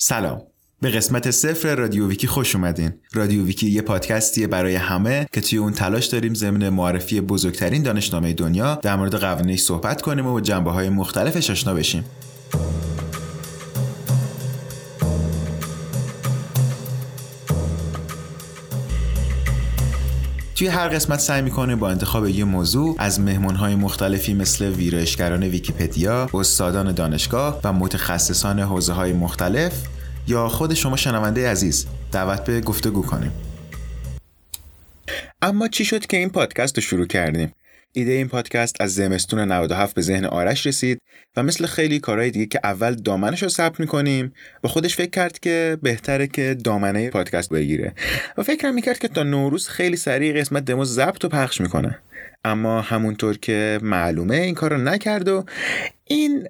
سلام. 0.00 0.42
به 0.80 0.90
قسمت 0.90 1.30
صفر 1.30 1.74
رادیو 1.74 2.08
ویکی 2.08 2.26
خوش 2.26 2.54
اومدین. 2.54 2.92
رادیو 3.12 3.44
ویکی 3.44 3.70
یه 3.70 3.82
پادکستیه 3.82 4.46
برای 4.46 4.74
همه 4.74 5.26
که 5.32 5.40
توی 5.40 5.58
اون 5.58 5.72
تلاش 5.72 6.06
داریم 6.06 6.34
ضمن 6.34 6.68
معرفی 6.68 7.20
بزرگترین 7.20 7.82
دانشنامه 7.82 8.32
دنیا 8.32 8.74
در 8.74 8.96
مورد 8.96 9.14
قوانینش 9.14 9.60
صحبت 9.60 10.02
کنیم 10.02 10.26
و 10.26 10.40
جنبه 10.40 10.70
های 10.70 10.88
مختلفش 10.88 11.50
آشنا 11.50 11.74
بشیم. 11.74 12.04
توی 20.58 20.68
هر 20.68 20.88
قسمت 20.88 21.20
سعی 21.20 21.42
می‌کنه 21.42 21.76
با 21.76 21.90
انتخاب 21.90 22.28
یه 22.28 22.44
موضوع 22.44 22.96
از 22.98 23.20
مهمونهای 23.20 23.74
مختلفی 23.74 24.34
مثل 24.34 24.64
ویرایشگران 24.64 25.42
ویکیپدیا، 25.42 26.28
استادان 26.34 26.92
دانشگاه 26.92 27.60
و 27.64 27.72
متخصصان 27.72 28.60
حوزه 28.60 28.92
های 28.92 29.12
مختلف 29.12 29.82
یا 30.26 30.48
خود 30.48 30.74
شما 30.74 30.96
شنونده 30.96 31.50
عزیز 31.50 31.86
دعوت 32.12 32.44
به 32.44 32.60
گفتگو 32.60 33.02
کنیم. 33.02 33.32
اما 35.42 35.68
چی 35.68 35.84
شد 35.84 36.06
که 36.06 36.16
این 36.16 36.30
پادکست 36.30 36.76
رو 36.76 36.82
شروع 36.82 37.06
کردیم؟ 37.06 37.52
ایده 37.92 38.12
این 38.12 38.28
پادکست 38.28 38.80
از 38.80 38.94
زمستون 38.94 39.52
97 39.52 39.94
به 39.94 40.02
ذهن 40.02 40.24
آرش 40.24 40.66
رسید 40.66 40.98
و 41.36 41.42
مثل 41.42 41.66
خیلی 41.66 41.98
کارهای 41.98 42.30
دیگه 42.30 42.46
که 42.46 42.60
اول 42.64 42.94
دامنش 42.94 43.42
رو 43.42 43.48
ثبت 43.48 43.80
می‌کنیم 43.80 44.32
و 44.64 44.68
خودش 44.68 44.96
فکر 44.96 45.10
کرد 45.10 45.38
که 45.38 45.78
بهتره 45.82 46.26
که 46.26 46.56
دامنه 46.64 47.10
پادکست 47.10 47.50
بگیره. 47.50 47.94
و 48.38 48.42
فکر 48.42 48.70
می‌کرد 48.70 48.98
که 48.98 49.08
تا 49.08 49.22
نوروز 49.22 49.68
خیلی 49.68 49.96
سریع 49.96 50.40
قسمت 50.40 50.64
دمو 50.64 50.84
ضبط 50.84 51.24
و 51.24 51.28
پخش 51.28 51.60
می‌کنه. 51.60 51.98
اما 52.44 52.80
همونطور 52.80 53.38
که 53.38 53.78
معلومه 53.82 54.36
این 54.36 54.54
کار 54.54 54.72
رو 54.72 54.78
نکرد 54.78 55.28
و 55.28 55.44
این 56.04 56.48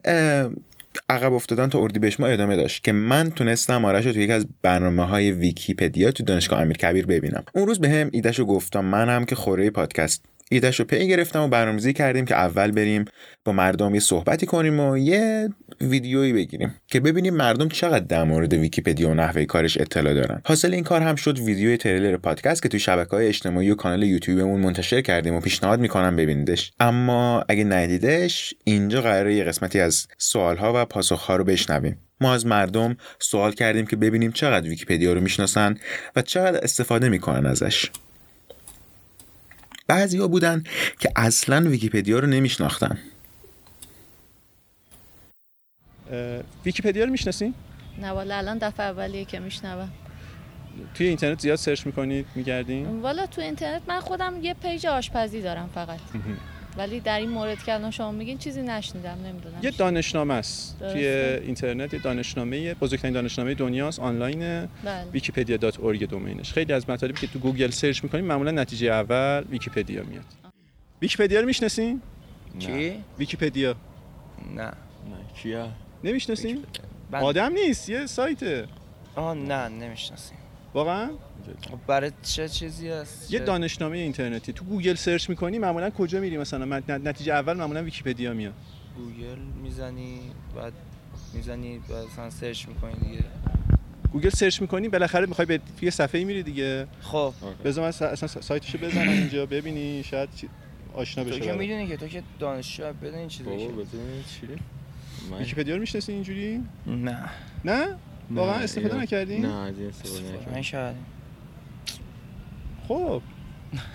عقب 1.09 1.33
افتادن 1.33 1.69
تا 1.69 1.87
بهش 1.87 2.21
ما 2.21 2.27
ادامه 2.27 2.57
داشت 2.57 2.85
که 2.85 2.93
من 2.93 3.31
تونستم 3.31 3.85
آرش 3.85 4.07
رو 4.07 4.13
توی 4.13 4.23
یکی 4.23 4.33
از 4.33 4.47
برنامه 4.63 5.05
های 5.05 5.33
ویکیپدیا 5.33 6.11
تو 6.11 6.23
دانشگاه 6.23 6.61
امیر 6.61 6.77
کبیر 6.77 7.07
ببینم. 7.07 7.45
اون 7.55 7.67
روز 7.67 7.81
بهم 7.81 8.09
ایده‌شو 8.13 8.45
گفتم 8.45 8.85
من 8.85 9.09
هم 9.09 9.25
که 9.25 9.35
خوره 9.35 9.71
پادکست 9.71 10.25
ایدهش 10.51 10.79
رو 10.81 10.85
پی 10.85 11.09
گرفتم 11.09 11.43
و 11.43 11.49
برنامه‌ریزی 11.49 11.93
کردیم 11.93 12.25
که 12.25 12.35
اول 12.35 12.71
بریم 12.71 13.05
با 13.45 13.53
مردم 13.53 13.95
یه 13.95 14.01
صحبتی 14.01 14.47
کنیم 14.47 14.81
و 14.81 14.99
یه 14.99 15.49
ویدیویی 15.81 16.33
بگیریم 16.33 16.75
که 16.87 17.01
ببینیم 17.01 17.35
مردم 17.35 17.69
چقدر 17.69 18.05
در 18.05 18.25
مورد 18.25 18.53
ویکیپدیا 18.53 19.11
و 19.11 19.15
نحوه 19.15 19.45
کارش 19.45 19.81
اطلاع 19.81 20.15
دارن. 20.15 20.43
حاصل 20.45 20.75
این 20.75 20.85
کار 20.85 21.03
هم 21.03 21.17
شد 21.17 21.39
ویدیوی 21.39 21.77
تریلر 21.77 22.17
پادکست 22.17 22.63
که 22.63 22.69
توی 22.69 22.81
شبکه 22.81 23.11
های 23.11 23.27
اجتماعی 23.27 23.71
و 23.71 23.75
کانال 23.75 24.03
یوتیوبمون 24.03 24.61
منتشر 24.61 25.01
کردیم 25.01 25.35
و 25.35 25.41
پیشنهاد 25.41 25.81
می‌کنم 25.81 26.17
ببینیدش. 26.17 26.73
اما 26.81 27.45
اگه 27.49 27.65
ندیدینش 27.65 28.55
اینجا 28.65 29.01
قراره 29.01 29.35
یه 29.35 29.45
قسمتی 29.45 29.81
از 29.81 30.07
سوالها 30.19 30.73
و 30.77 30.85
پاسخها 30.85 31.37
رو 31.37 31.45
بشنویم. 31.45 31.99
ما 32.21 32.35
از 32.35 32.47
مردم 32.47 32.97
سوال 33.19 33.53
کردیم 33.53 33.87
که 33.87 33.97
ببینیم 33.97 34.33
چقدر 34.33 34.69
ویکیپدیا 34.69 35.13
رو 35.13 35.21
می‌شناسن 35.21 35.75
و 36.17 36.23
چقدر 36.23 36.61
استفاده 36.63 37.09
می‌کنن 37.09 37.47
ازش. 37.47 37.91
بعضیا 39.89 40.29
بودن 40.29 40.65
که 40.99 41.13
اصلا 41.17 41.69
ویکیپدیا 41.71 42.19
رو 42.19 42.27
نمیشناختن 42.27 42.99
ویکیپدیا 46.65 47.05
رو 47.05 47.11
می‌شناسین؟ 47.11 47.55
نه 48.01 48.09
والا 48.09 48.37
الان 48.37 48.59
دفعه 48.59 48.87
اولیه 48.87 49.25
که 49.25 49.39
میشنوم 49.39 49.91
توی 50.95 51.07
اینترنت 51.07 51.41
زیاد 51.41 51.57
search 51.57 51.87
می‌کنید 51.87 52.27
میگردین؟ 52.35 53.01
والا 53.01 53.27
تو 53.27 53.41
اینترنت 53.41 53.83
من 53.89 54.01
خودم 54.01 54.35
یه 54.43 54.55
page 54.55 54.87
آشپزی 54.87 55.43
دارم 55.43 55.71
فقط 55.75 56.01
ولی 56.79 57.01
در 57.01 57.19
این 57.19 57.31
مورد 57.31 57.63
که 57.63 57.75
الان 57.75 57.91
شما 57.91 58.11
میگین 58.13 58.39
چیزی 58.39 58.63
نشنیدم 58.63 59.19
نمی‌دونم. 59.25 59.59
یه 59.63 59.71
دانشنامه 59.71 60.35
است 60.35 60.79
توی 60.79 61.07
اینترنت 61.07 61.95
یه 61.95 62.01
دانشنامه 62.01 62.75
بزرگترین 62.75 63.15
دانشنامه 63.15 63.55
دنیاست 63.55 64.01
آنلاین 64.01 64.67
بله. 64.67 64.67
wikipedia.org 65.15 66.03
domain 66.03 66.40
ش 66.40 66.53
خیلی 66.53 66.73
از 66.73 66.91
مطالبی 66.91 67.21
که 67.21 67.27
تو 67.27 67.39
گوگل 67.39 67.71
search 67.71 68.05
می‌کنیم 68.05 68.25
معمولا 68.25 68.51
نتیجه 68.51 68.93
اول 68.93 69.45
ویکیپدیا 69.51 70.03
میاد. 70.03 70.25
ویکیپدیا 71.03 71.41
رو 71.41 71.47
می‌شناسین؟ 71.47 72.03
چی؟ 72.59 73.05
ویکیپدیا. 73.19 73.75
نه. 74.55 74.63
نه 74.63 74.73
کیا 75.43 75.69
نمی‌شناسین؟ 76.05 76.65
آدم 77.13 77.53
نیست 77.53 77.89
یه 77.89 78.07
سایته. 78.07 78.67
آه 79.15 79.35
نه 79.35 79.69
نمی‌شناسیم. 79.69 80.39
واقعا؟ 80.75 81.11
خب 81.71 81.79
برای 81.87 82.13
چه 82.23 82.49
چیزی 82.49 82.89
هست؟ 82.89 83.33
یه 83.33 83.39
دانشنامه 83.39 83.97
اینترنتی. 83.97 84.53
تو 84.53 84.65
گوگل 84.65 84.95
search 84.95 85.31
می‌کنی 85.31 85.59
معمولا 85.59 85.91
کجا 85.91 86.21
میری؟ 86.21 86.39
مثلا 86.39 86.83
نتیجه 86.89 87.33
اول 87.33 87.53
معمولا 87.53 87.83
ویکیپدیا 87.83 88.33
میاد. 88.33 88.53
گوگل 88.97 89.39
می‌زنی 89.63 90.21
بعد 90.57 90.73
می‌زنی 91.35 91.79
بعد 91.79 92.07
مثلا 92.07 92.31
search 92.31 92.69
می‌کنی 92.69 92.95
دیگه. 92.95 93.25
گوگل 94.13 94.29
search 94.29 94.61
می‌کنی 94.61 94.89
بالاخره 94.89 95.27
می‌خوای 95.27 95.47
به 95.47 95.61
یه 95.83 95.91
صفحه 95.91 96.25
میری 96.25 96.43
دیگه. 96.43 96.87
خب. 97.03 97.35
بذار 97.65 97.85
من 97.85 97.89
اصلا 97.89 98.29
سایتشو 98.29 98.79
بزنم 98.79 99.09
اینجا 99.09 99.47
ببینی 99.47 100.03
شاید 100.03 100.29
آشنا 100.95 101.25
بشه 101.25 101.39
تو 101.39 101.45
که 101.45 101.53
می‌دونی 101.53 101.87
که 101.87 101.97
تو 101.97 102.09
که 102.09 102.23
دانشجو 102.39 102.93
بدون 102.93 103.29
چیزی 103.29 103.51
که 103.51 103.57
چی؟ 104.41 104.47
ویکیپدیا 105.39 105.75
رو 105.75 105.81
می‌شناسی 105.81 106.13
اینجوری؟ 106.13 106.63
نه. 106.87 107.19
نه؟ 107.65 107.87
واقعا 108.31 108.55
استفاده 108.55 108.97
نکردین؟ 108.97 109.47
نه 109.47 109.55
از 109.55 109.79
این 109.79 109.89
استفاده 109.89 110.59
نکردم. 110.59 110.97
خب. 112.89 113.23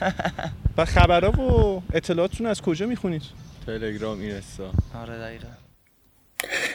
و 0.78 0.86
خبرها 0.86 1.42
و 1.42 1.84
اطلاعاتتون 1.94 2.48
از 2.48 2.62
کجا 2.62 2.86
می‌خونید؟ 2.86 3.22
تلگرام 3.66 4.20
اینستا. 4.20 4.72
آره 4.96 5.18
دقیقا. 5.18 5.48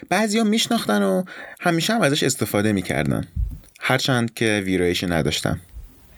بعضیا 0.08 0.44
میشناختن 0.44 1.02
و 1.02 1.22
همیشه 1.60 1.94
هم 1.94 2.00
ازش 2.00 2.22
استفاده 2.22 2.72
می‌کردن. 2.72 3.24
هرچند 3.80 4.34
که 4.34 4.62
ویرایش 4.64 5.04
نداشتم 5.04 5.60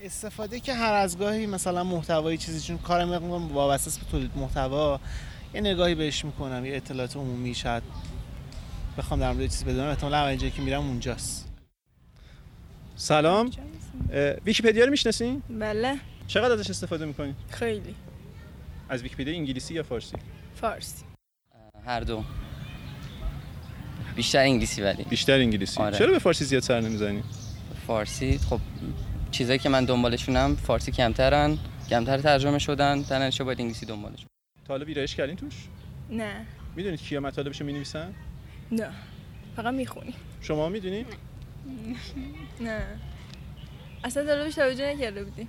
استفاده 0.03 0.61
که 0.61 0.75
هر 0.75 0.93
از 0.93 1.19
گاهی 1.19 1.47
مثلا 1.47 1.85
محتوایی 1.85 2.39
چیزی 2.39 2.61
چون 2.61 2.79
کارم 2.79 3.53
وابسته 3.53 4.01
به 4.01 4.11
تولید 4.11 4.31
محتوا 4.37 5.01
یه 5.55 5.61
نگاهی 5.61 5.95
بهش 5.95 6.25
می‌کنم 6.25 6.65
یه 6.65 6.77
اطلاعات 6.77 7.17
عمومی 7.17 7.55
شاید 7.55 7.83
بخوام 8.99 9.21
در 9.21 9.33
مورد 9.33 9.51
چیزی 9.51 9.65
بدونم 9.65 9.89
احتمالاً 9.89 10.17
اولین 10.17 10.51
که 10.51 10.63
میرم 10.63 10.81
اونجاست 10.81 11.49
سلام 12.97 13.51
ویکیپدیا 14.45 14.85
رو 14.85 14.91
می‌شناسین؟ 14.91 15.43
بله 15.51 15.97
چقدر 16.27 16.53
ازش 16.53 16.71
استفاده 16.71 17.07
می‌کنید؟ 17.07 17.35
خیلی 17.51 17.95
از 18.89 19.03
ویکیپدیا 19.03 19.35
انگلیسی 19.35 19.75
یا 19.75 19.83
فارسی؟ 19.83 20.17
فارسی 20.55 21.05
هر 21.87 22.01
دو 22.01 22.25
بیشتر 24.17 24.39
انگلیسی 24.39 24.83
ولی 24.83 25.05
بیشتر 25.05 25.33
انگلیسی 25.33 25.81
آره. 25.81 25.99
چرا 25.99 26.11
به 26.11 26.19
فارسی 26.19 26.45
زیاد 26.45 26.63
سر 26.63 26.81
نمی‌زنی؟ 26.81 27.23
فارسی 27.87 28.39
خب 28.39 28.61
چیزایی 29.31 29.59
که 29.59 29.69
من 29.69 29.85
دنبالشونم 29.85 30.57
فارسی 30.57 30.93
کمترن 30.93 31.59
کمتر 31.91 32.19
ترجمه 32.19 32.59
شدن 32.59 32.99
نتیجه 33.11 33.45
باید 33.45 33.61
انگلیسی 33.61 33.87
دنبالش 33.87 34.27
تا 34.65 34.75
حالا 34.75 34.85
ویرایش 34.85 35.15
کردین 35.17 35.37
توش؟ 35.37 35.55
نه 36.11 36.47
می‌دونید 36.77 37.03
کیا 37.03 37.21
مطالبشو 37.21 37.65
می‌نویسن؟ 37.65 38.15
نه. 38.73 38.91
فقط 39.57 39.75
می‌خونی. 39.75 40.15
شما 40.41 40.69
می‌دونی؟ 40.69 41.05
نه. 42.61 42.83
اصلا 44.05 44.23
در 44.23 44.45
روش 44.45 44.55
توجه 44.55 44.95
نکرده 44.95 45.25
بودیم 45.25 45.49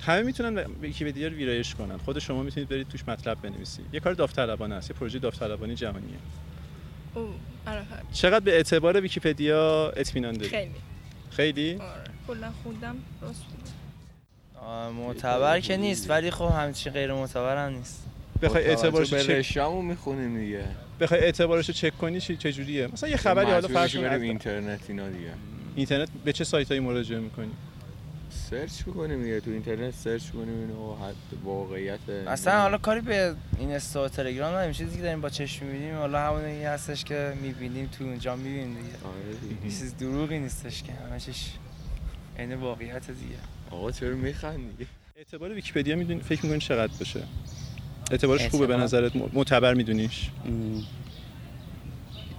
همه 0.00 0.22
می‌تونن 0.22 0.58
ویکیپدیا 0.58 1.28
رو 1.28 1.34
ویرایش 1.34 1.74
کنن. 1.74 1.96
خود 1.96 2.18
شما 2.18 2.42
می‌تونید 2.42 2.68
برید 2.68 2.88
توش 2.88 3.08
مطلب 3.08 3.42
بنویسید. 3.42 3.86
یه 3.92 4.00
کار 4.00 4.14
داوطلبانه 4.14 4.74
است. 4.74 4.90
یه 4.90 4.96
پروژه 4.96 5.18
داوطلبانه 5.18 5.74
جهانیه. 5.74 6.16
او 7.14 7.34
آره 7.66 7.86
چقدر 8.12 8.44
به 8.44 8.52
اعتبار 8.56 9.00
ویکیپدیا 9.00 9.92
اطمینان 9.96 10.32
دارید 10.32 10.50
خیلی. 10.50 10.74
خیلی؟ 11.30 11.74
آره. 11.74 12.04
کلا 12.26 12.52
خوندم 12.62 12.96
درست 13.20 13.44
معتبر 14.92 15.60
که 15.60 15.76
نیست. 15.76 16.10
ولی 16.10 16.30
خب 16.30 16.50
همچین 16.52 16.92
غیر 16.92 17.12
معتبر 17.12 17.66
هم 17.66 17.72
نیست. 17.72 18.06
بخوای 18.42 18.64
اعتبارش 18.64 19.12
رو 19.12 19.42
چک 19.42 19.58
می‌خونیم 19.58 20.38
دیگه. 20.38 20.64
بخوای 21.00 21.20
اعتبارش 21.20 21.68
رو 21.68 21.74
چک 21.74 21.98
کنی 21.98 22.20
چه 22.20 22.36
چجوریه؟ 22.36 22.86
مثلا 22.92 23.08
یه 23.08 23.16
خبری 23.16 23.50
حالا 23.50 23.68
فرض 23.68 23.96
کنیم 23.96 24.20
اینترنت 24.22 24.80
اینا 24.88 25.08
دیگه. 25.08 25.32
اینترنت 25.76 26.08
به 26.24 26.32
چه 26.32 26.44
سایتایی 26.44 26.80
مراجعه 26.80 27.18
می‌کنی؟ 27.18 27.50
search 28.30 28.86
می‌کنیم 28.86 29.22
دیگه. 29.22 29.40
تو 29.40 29.50
اینترنت 29.50 29.94
search 29.94 30.30
کنیم 30.30 30.60
اینو 30.60 30.94
حد 30.94 31.14
واقعیت 31.44 32.08
اصلا 32.08 32.60
حالا 32.60 32.78
کاری 32.78 33.00
به 33.00 33.34
این 33.58 33.72
اینستا 33.72 34.08
تلگرام 34.08 34.52
نداریم. 34.52 34.72
چیزی 34.72 34.96
که 34.96 35.02
داریم 35.02 35.20
با 35.20 35.28
چشم 35.28 35.66
می‌بینیم 35.66 35.94
حالا 35.94 36.20
همونی 36.20 36.64
هستش 36.64 37.04
که 37.04 37.32
می‌بینیم 37.42 37.86
تو 37.98 38.04
اونجا 38.04 38.36
می‌بینیم 38.36 38.68
دیگه. 38.68 38.94
آره 39.04 39.62
چیز 39.62 39.96
دروغی 39.96 40.38
نیستش 40.38 40.82
که. 40.82 40.92
همشش 40.92 41.50
عین 42.38 42.54
واقعیت 42.54 43.06
دیگه. 43.06 43.36
آقا 43.70 43.90
چرا 43.90 44.16
میخندی؟ 44.16 44.86
اعتبار 45.16 45.52
ویکی‌پدیا 45.52 45.96
می‌دونی 45.96 46.20
فکر 46.20 46.44
می‌کنی 46.44 46.60
چقدر 46.60 46.92
باشه؟ 46.98 47.22
اعتبارش 48.10 48.48
خوبه 48.48 48.66
به 48.66 48.76
نظرت؟ 48.76 49.12
معتبر 49.32 49.74
میدونیش؟ 49.74 50.30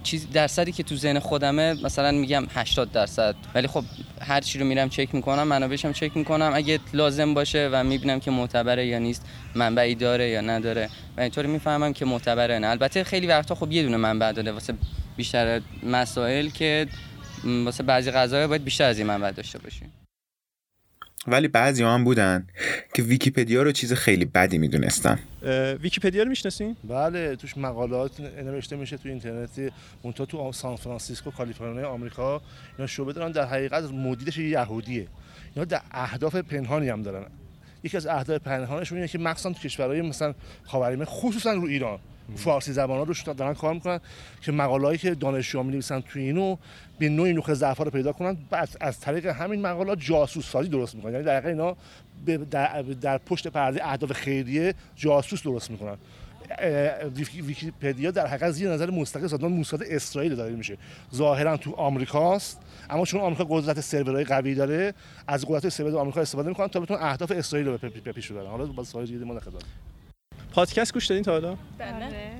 چیز 0.04 0.28
درصدی 0.34 0.72
که 0.72 0.84
تو 0.84 0.96
ذهن 0.96 1.20
خودمه 1.20 1.74
مثلا 1.84 2.12
میگم 2.12 2.46
80 2.56 2.92
درصد. 2.92 3.36
ولی 3.56 3.68
خب 3.68 3.84
هر 4.22 4.42
چی 4.42 4.60
رو 4.60 4.66
میرم 4.66 4.90
چک 4.90 5.16
می‌کنم 5.16 5.44
منابعش 5.44 5.86
هم 5.86 5.94
چک 5.94 6.18
می‌کنم. 6.18 6.52
اگه 6.54 6.80
لازم 6.94 7.34
باشه 7.34 7.70
و 7.72 7.84
می‌بینم 7.84 8.20
که 8.20 8.32
معتبره 8.32 8.86
یا 8.88 9.00
نیست 9.00 9.26
منبعی 9.56 9.96
داره 9.96 10.30
یا 10.30 10.42
نداره. 10.42 10.90
و 11.18 11.22
اینطوری 11.22 11.48
می‌فهمم 11.48 11.94
که 11.94 12.06
معتبره 12.06 12.60
نه. 12.60 12.68
البته 12.68 13.04
خیلی 13.04 13.28
وقتا 13.28 13.56
خب 13.56 13.72
یه 13.72 13.84
دونه 13.84 13.98
منبع 13.98 14.32
داره 14.32 14.52
واسه 14.52 14.74
بیشتر 15.18 15.62
مسائل 15.84 16.50
که 16.50 16.88
واسه 17.44 17.84
بعضی 17.84 18.12
غذاها 18.12 18.48
باید 18.48 18.64
بیشتر 18.64 18.84
از 18.84 18.98
این 18.98 19.08
منبع 19.08 19.32
داشته 19.32 19.60
باشیم 19.60 19.94
ولی 21.28 21.48
بعضی 21.48 21.84
هم 21.84 22.04
بودن 22.04 22.48
که 22.94 23.04
ویکیپدیا 23.04 23.64
رو 23.64 23.72
چیز 23.72 23.94
خیلی 23.94 24.26
بدی 24.26 24.58
می‌دونستن. 24.58 25.20
ویکیپدیا 25.82 26.24
رو 26.24 26.30
می‌شناسین؟ 26.30 26.76
بله 26.84 27.36
توش 27.36 27.58
مقالات 27.58 28.20
نوشته 28.20 28.76
میشه 28.76 28.98
تو 28.98 29.10
اینترنت 29.10 29.50
اونها 30.02 30.26
تو 30.26 30.52
سان 30.52 30.76
فرانسیسکو 30.76 31.32
کالیفرنیا 31.32 31.90
آمریکا 31.90 32.42
اینا 32.78 32.88
شعبه 32.88 33.14
دارن. 33.14 33.32
در 33.32 33.46
حقیقت 33.46 33.84
مدیرش 33.84 34.38
یهودیه. 34.38 35.08
اینا 35.56 35.66
در 35.66 35.82
اهداف 35.92 36.36
پنهانی 36.36 36.90
هم 36.90 37.02
دارن. 37.02 37.26
یکی 37.84 37.98
از 37.98 38.08
اهداف 38.08 38.42
پنهانشون 38.42 38.98
اینه 38.98 39.08
که 39.08 39.18
مخصوصا 39.18 39.54
تو 39.54 39.60
کشورهای 39.60 40.02
مثلا 40.02 40.34
خاورمیانه 40.64 41.06
خصوصا 41.06 41.54
رو 41.54 41.66
ایران. 41.66 42.00
فارسی 42.36 42.74
زبان 42.74 42.98
ها 42.98 43.04
روش 43.04 43.24
دارن 43.24 43.54
کار 43.54 43.74
می‌کنن 43.74 44.00
که 44.42 44.52
مقالهایی 44.52 44.98
که 44.98 45.16
دانشجوها 45.16 45.64
می 45.64 45.72
نویسن 45.72 46.00
تو 46.00 46.20
اینو 46.20 46.58
به 47.00 47.10
نوعی 47.10 47.34
نقطه 47.34 47.54
ضعف 47.54 47.78
رو 47.78 47.92
پیدا 47.92 48.12
کنن. 48.12 48.38
بعد 48.50 48.70
از 48.82 49.00
طریق 49.00 49.26
همین 49.26 49.62
مقالات 49.62 50.00
جاسوس 50.00 50.50
سازی 50.50 50.70
درست 50.70 50.96
می‌کنن. 50.96 51.12
یعنی 51.12 51.26
در 51.26 51.48
اینا 51.48 51.76
در, 52.52 52.82
در 52.82 53.18
پشت 53.18 53.48
پرده 53.48 53.88
اهداف 53.88 54.12
خیریه 54.12 54.74
جاسوس 54.96 55.44
درست 55.44 55.72
می‌کنن. 55.72 55.98
ویکیپدیا 57.16 58.12
در 58.12 58.28
حقیقت 58.28 58.52
زیر 58.52 58.72
نظر 58.72 58.90
مستقل 58.90 59.28
سازمان 59.28 59.52
موساد 59.52 59.84
اسرائیل 59.84 60.36
داره 60.36 60.56
میشه. 60.56 60.78
ظاهرا 61.16 61.58
تو 61.58 61.72
آمریکاست 61.72 62.62
اما 62.90 63.06
چون 63.06 63.22
آمریکا 63.22 63.46
قدرت 63.50 63.80
سرورهای 63.80 64.24
قوی 64.24 64.56
داره 64.56 64.94
از 65.28 65.46
قدرت 65.46 65.70
سرور 65.70 65.98
آمریکا 65.98 66.22
استفاده 66.22 66.50
می‌کنن 66.50 66.68
تا 66.68 66.80
بتونن 66.80 67.00
اهداف 67.02 67.32
اسرائیل 67.32 67.68
رو 67.68 67.78
به 67.78 68.12
پیش 68.12 68.32
ببرن. 68.32 68.48
حالا 68.48 68.66
با 68.66 68.84
سوال 68.84 69.06
دیگه 69.06 69.26
ما 69.26 69.40
پادکست 70.58 70.94
گوش 70.94 71.06
دادین 71.06 71.24
تا 71.24 71.32
حالا؟ 71.32 71.58
بله. 71.78 72.34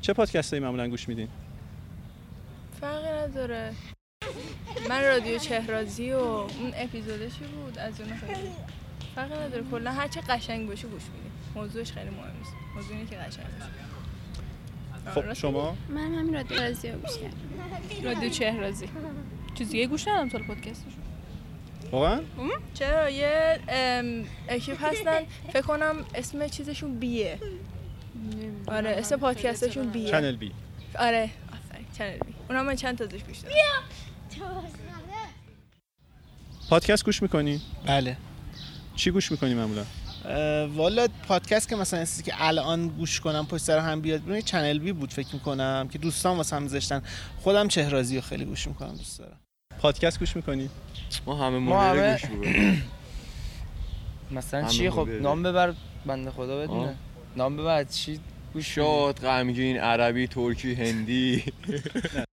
چه 0.00 0.12
پادکستایی 0.12 0.62
معمولا 0.62 0.88
گوش 0.88 1.08
میدین؟ 1.08 1.28
فرقی 2.80 3.08
نداره. 3.08 3.72
من 4.88 5.04
رادیو 5.04 5.38
چهرازی 5.38 6.12
و 6.12 6.16
اون 6.18 6.72
اپیزودشی 6.74 7.44
بود؟ 7.44 7.78
از 7.78 8.00
اون 8.00 8.10
خیلی. 8.16 8.50
فرقی 9.14 9.34
نداره. 9.34 9.64
کلا 9.70 9.92
هر 9.92 10.08
چه 10.08 10.20
قشنگ 10.20 10.68
باشه 10.68 10.88
گوش 10.88 11.02
میدیم 11.02 11.32
موضوعش 11.54 11.92
خیلی 11.92 12.10
مهم 12.10 12.36
نیست 12.38 12.52
موضوع 12.76 12.96
اینه 12.96 13.10
که 13.10 13.16
قشنگ 13.16 13.46
باشه. 15.04 15.20
خب 15.20 15.32
شما؟ 15.32 15.76
من 15.88 16.14
همین 16.14 16.34
رادیو 16.34 16.58
رازی 16.58 16.90
رو 16.90 16.98
گوش 16.98 17.18
کردم. 17.18 18.04
رادیو 18.04 18.30
چهرازی. 18.30 18.88
چیزی 19.54 19.72
دیگه 19.72 19.86
گوش 19.86 20.08
ندادم 20.08 20.28
تا 20.28 20.38
پادکستش 20.38 20.92
واقعا؟ 21.92 22.20
چرا؟ 22.74 23.10
یه 23.10 23.58
اکیپ 24.48 24.84
هستن. 24.84 25.20
فکر 25.52 25.62
کنم 25.62 25.96
اسم 26.14 26.48
چیزشون 26.48 26.98
بیه 26.98 27.38
آره 28.68 28.90
اسم 28.90 29.16
پادکستشون 29.16 29.90
بیه 29.90 30.10
چنل 30.10 30.36
بی. 30.36 30.52
آره 30.98 31.30
آفرین 31.52 31.86
Channel 31.98 32.18
B. 32.18 32.34
اونا 32.48 32.62
من 32.62 32.76
چند 32.76 32.98
تا 32.98 33.04
ازش 33.04 33.22
گوش 33.22 33.38
دادم 33.38 33.54
پادکست 36.68 37.04
گوش 37.04 37.22
می‌کنی؟ 37.22 37.60
بله. 37.86 38.16
چی 38.96 39.10
گوش 39.10 39.32
می‌کنی 39.32 39.54
معمولا؟ 39.54 39.84
والا 40.66 41.08
پادکست 41.28 41.68
که 41.68 41.76
مثلا 41.76 42.00
چیزی 42.00 42.22
که 42.22 42.32
الان 42.36 42.88
گوش 42.88 43.20
کنم 43.20 43.46
پشت 43.46 43.62
سر 43.62 43.78
هم 43.78 44.00
بیاد 44.00 44.22
بیرون 44.22 44.40
Channel 44.40 44.78
B 44.78 44.92
بود 44.92 45.12
فکر 45.12 45.28
می‌کنم 45.34 45.88
که 45.92 45.98
دوستان 45.98 46.36
واسه 46.36 46.56
هم 46.56 46.62
میذاشتن 46.62 47.02
خودم 47.40 47.68
چهرازی 47.68 48.16
رو 48.16 48.22
خیلی 48.22 48.44
گوش 48.44 48.68
می‌کنم 48.68 48.96
دوست 48.96 49.18
دارم. 49.18 49.40
پادکست 49.80 50.18
گوش 50.18 50.36
می‌کنی؟ 50.36 50.70
ما 51.26 51.34
همه 51.34 51.58
مدل 51.58 52.12
گوش 52.12 52.24
می‌کنیم. 52.24 52.82
مثلا 54.30 54.68
چی 54.68 54.90
خب 54.90 55.08
نام 55.08 55.42
ببر 55.42 55.74
بنده 56.06 56.30
خدا 56.30 56.60
بدونه. 56.60 56.94
نام 57.36 57.56
ببر 57.56 57.84
چی؟ 57.84 58.20
گوش 58.52 58.74
شاد 58.74 59.20
غمگین 59.20 59.76
عربی 59.76 60.26
ترکی 60.26 60.74
هندی. 60.74 61.44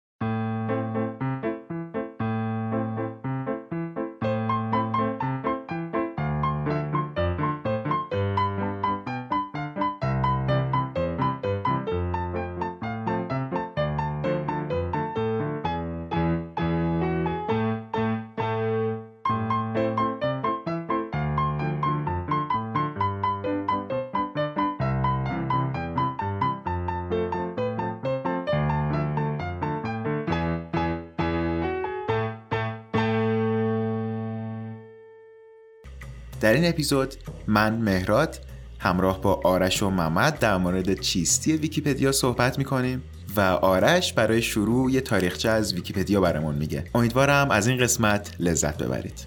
در 36.41 36.53
این 36.53 36.69
اپیزود 36.69 37.15
من 37.47 37.75
مهراد 37.75 38.38
همراه 38.79 39.21
با 39.21 39.41
آرش 39.44 39.83
و 39.83 39.91
محمد 39.91 40.38
در 40.38 40.56
مورد 40.56 41.00
چیستی 41.00 41.56
ویکیپدیا 41.56 42.12
صحبت 42.12 42.59
می‌کنیم 42.59 43.03
و 43.37 43.41
آرش 43.41 44.12
برای 44.12 44.43
شروع 44.43 44.93
یه 44.93 45.00
تاریخچه 45.00 45.49
از 45.49 45.75
ویکیپدیا 45.75 46.21
برامون 46.21 46.55
میگه. 46.55 46.85
امیدوارم 46.94 47.50
از 47.50 47.67
این 47.67 47.79
قسمت 47.79 48.37
لذت 48.41 48.83
ببرید. 48.83 49.27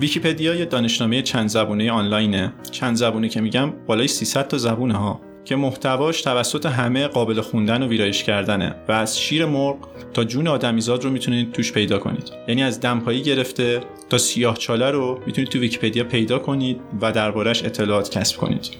ویکیپدیا 0.00 0.54
یه 0.54 0.64
دانشنامه 0.64 1.22
چند 1.22 1.48
زبونه 1.48 1.92
آنلاینه. 1.92 2.52
چند 2.70 2.96
زبونه 2.96 3.28
که 3.28 3.40
میگم 3.40 3.70
بالای 3.86 4.08
300 4.08 4.48
تا 4.48 4.58
زبونه 4.58 4.94
ها. 4.94 5.20
که 5.44 5.56
محتواش 5.56 6.22
توسط 6.22 6.66
همه 6.66 7.06
قابل 7.06 7.40
خوندن 7.40 7.82
و 7.82 7.88
ویرایش 7.88 8.24
کردنه 8.24 8.74
و 8.88 8.92
از 8.92 9.20
شیر 9.20 9.46
مرغ 9.46 9.76
تا 10.14 10.24
جون 10.24 10.48
آدمیزاد 10.48 11.04
رو 11.04 11.10
می‌تونید 11.10 11.52
توش 11.52 11.72
پیدا 11.72 11.98
کنید. 11.98 12.30
یعنی 12.48 12.62
از 12.62 12.80
دمپایی 12.80 13.22
گرفته 13.22 13.80
تا 14.10 14.18
سیاه 14.18 14.56
چاله 14.56 14.90
رو 14.90 15.20
می‌تونید 15.26 15.50
تو 15.50 15.58
ویکیپدیا 15.58 16.04
پیدا 16.04 16.38
کنید 16.38 16.80
و 17.00 17.12
دربارش 17.12 17.64
اطلاعات 17.64 18.18
کسب 18.18 18.36
کنید. 18.36 18.70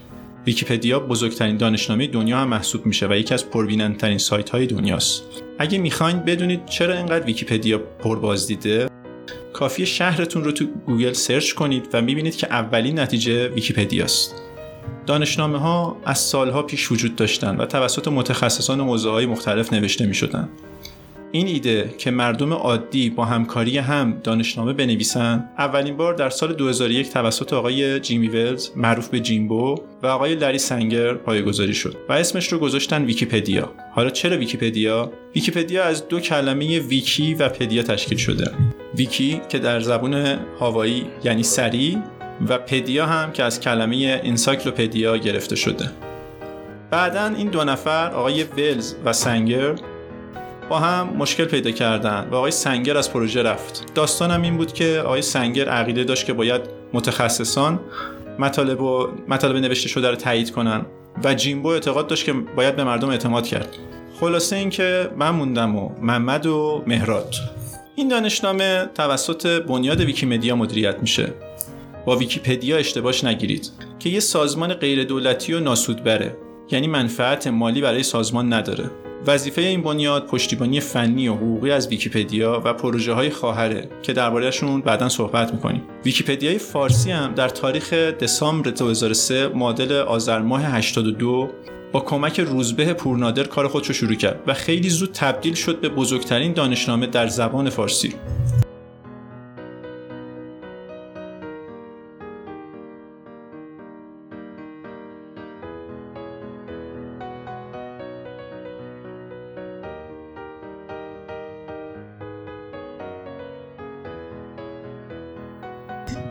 ویکیپدیا 0.46 1.00
بزرگترین 1.00 1.56
دانشنامه 1.56 2.06
دنیا 2.06 2.38
هم 2.38 2.48
محسوب 2.48 2.86
میشه 2.86 3.06
و 3.06 3.12
یکی 3.12 3.34
از 3.34 3.50
پربینندترین 3.50 4.18
سایت 4.18 4.50
های 4.50 4.66
دنیاست. 4.66 5.22
اگه 5.58 5.78
می‌خواین 5.78 6.18
بدونید 6.18 6.66
چرا 6.66 6.94
اینقدر 6.94 7.24
ویکیپدیا 7.24 7.78
پربازدیده 7.78 8.88
کافیه 9.52 9.86
شهرتون 9.86 10.44
رو 10.44 10.52
تو 10.52 10.66
گوگل 10.86 11.12
search 11.12 11.52
کنید 11.52 11.88
و 11.92 12.02
می‌بینید 12.02 12.36
که 12.36 12.46
اولین 12.46 12.98
نتیجه 12.98 13.48
ویکیپدیاست. 13.48 14.34
دانشنامه 15.06 15.58
ها 15.58 15.96
از 16.04 16.18
سالها 16.18 16.62
پیش 16.62 16.92
وجود 16.92 17.16
داشتند 17.16 17.60
و 17.60 17.66
توسط 17.66 18.08
متخصصان 18.08 18.80
موضوع 18.80 19.12
های 19.12 19.26
مختلف 19.26 19.72
نوشته 19.72 20.06
می 20.06 20.14
شدن. 20.14 20.48
این 21.34 21.46
ایده 21.46 21.94
که 21.98 22.10
مردم 22.10 22.52
عادی 22.52 23.10
با 23.10 23.24
همکاری 23.24 23.78
هم 23.78 24.20
دانشنامه 24.24 24.72
بنویسن 24.72 25.48
اولین 25.58 25.96
بار 25.96 26.14
در 26.14 26.30
سال 26.30 26.52
2001 26.52 27.10
توسط 27.10 27.52
آقای 27.52 28.00
جیمی 28.00 28.28
ولز 28.28 28.68
معروف 28.76 29.08
به 29.08 29.20
جیمبو 29.20 29.82
و 30.02 30.06
آقای 30.06 30.34
لری 30.34 30.58
سنگر 30.58 31.14
پایگذاری 31.14 31.74
شد 31.74 31.96
و 32.08 32.12
اسمش 32.12 32.52
رو 32.52 32.58
گذاشتن 32.58 33.04
ویکیپدیا. 33.04 33.72
حالا 33.94 34.10
چرا 34.10 34.36
ویکیپدیا؟ 34.36 35.12
ویکیپدیا 35.34 35.84
از 35.84 36.08
دو 36.08 36.20
کلمه 36.20 36.78
ویکی 36.78 37.34
و 37.34 37.48
پدیا 37.48 37.82
تشکیل 37.82 38.18
شده. 38.18 38.50
ویکی 38.94 39.40
که 39.48 39.58
در 39.58 39.80
زبون 39.80 40.38
هاوایی 40.60 41.06
یعنی 41.24 41.42
سریع 41.42 41.98
و 42.48 42.58
پدیا 42.58 43.06
هم 43.06 43.32
که 43.32 43.42
از 43.42 43.60
کلمه 43.60 44.20
encyclopedia 44.24 45.16
گرفته 45.16 45.56
شده. 45.56 45.90
بعدا 46.90 47.26
این 47.26 47.48
دو 47.48 47.64
نفر 47.64 48.10
آقای 48.10 48.44
ولز 48.44 48.94
و 49.04 49.12
سنگر 49.12 49.74
با 50.68 50.78
هم 50.78 51.08
مشکل 51.18 51.44
پیدا 51.44 51.70
کردن 51.70 52.28
و 52.30 52.34
آقای 52.34 52.50
سنگر 52.50 52.96
از 52.96 53.12
پروژه 53.12 53.42
رفت. 53.42 53.94
داستانم 53.94 54.42
این 54.42 54.56
بود 54.56 54.72
که 54.72 55.02
آقای 55.06 55.22
سنگر 55.22 55.68
عقیده 55.68 56.04
داشت 56.04 56.26
که 56.26 56.32
باید 56.32 56.60
متخصصان 56.92 57.80
مطالب, 58.38 58.80
و 58.80 59.08
مطالب 59.28 59.56
نوشته 59.56 59.88
شده 59.88 60.10
رو 60.10 60.16
تایید 60.16 60.50
کنن 60.50 60.86
و 61.24 61.34
جیمبو 61.34 61.68
اعتقاد 61.68 62.06
داشت 62.06 62.24
که 62.24 62.32
باید 62.32 62.76
به 62.76 62.84
مردم 62.84 63.08
اعتماد 63.08 63.46
کرد. 63.46 63.68
خلاصه 64.20 64.56
اینکه 64.56 65.10
من 65.16 65.30
موندم 65.30 65.76
و 65.76 65.90
محمد 66.00 66.46
و 66.46 66.82
مهراد. 66.86 67.34
این 67.94 68.08
دانشنامه 68.08 68.86
توسط 68.94 69.62
بنیاد 69.62 70.00
ویکیمدیا 70.00 70.56
مدیریت 70.56 70.98
میشه. 71.00 71.32
با 72.06 72.16
ویکیپدیا 72.16 72.76
اشتباهش 72.76 73.24
نگیرید 73.24 73.70
که 73.98 74.10
یه 74.10 74.20
سازمان 74.20 74.74
غیر 74.74 75.04
دولتی 75.04 75.52
و 75.52 75.60
ناسودبره 75.60 76.36
یعنی 76.70 76.86
منفعت 76.86 77.46
مالی 77.46 77.80
برای 77.80 78.02
سازمان 78.02 78.52
نداره. 78.52 78.90
وظیفه 79.26 79.62
این 79.62 79.82
بنیاد 79.82 80.26
پشتیبانی 80.26 80.80
فنی 80.80 81.28
و 81.28 81.34
حقوقی 81.34 81.70
از 81.70 81.88
ویکیپدیا 81.88 82.62
و 82.64 82.72
پروژه 82.72 83.12
های 83.12 83.30
خواهره 83.30 83.88
که 84.02 84.12
دربارهشون 84.12 84.80
بعدا 84.80 85.08
صحبت 85.08 85.52
می‌کنیم. 85.52 85.82
ویکیپدیای 86.04 86.58
فارسی 86.58 87.10
هم 87.10 87.34
در 87.34 87.48
تاریخ 87.48 87.92
دسامبر 87.92 88.70
2003 88.70 89.48
معادل 89.48 89.92
آذر 89.92 90.38
ماه 90.38 90.64
82 90.64 91.50
با 91.92 92.00
کمک 92.00 92.40
روزبه 92.40 92.92
پورنادر 92.94 93.44
کار 93.44 93.68
خودش 93.68 93.86
رو 93.86 93.94
شروع 93.94 94.14
کرد 94.14 94.40
و 94.46 94.54
خیلی 94.54 94.90
زود 94.90 95.12
تبدیل 95.12 95.54
شد 95.54 95.80
به 95.80 95.88
بزرگترین 95.88 96.52
دانشنامه 96.52 97.06
در 97.06 97.26
زبان 97.26 97.70
فارسی. 97.70 98.14